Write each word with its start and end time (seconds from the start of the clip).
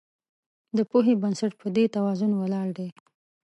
د 0.77 0.79
پوهې 0.89 1.13
بنسټ 1.21 1.51
په 1.61 1.67
دې 1.75 1.85
توازن 1.95 2.31
ولاړ 2.35 2.67
دی. 2.77 2.89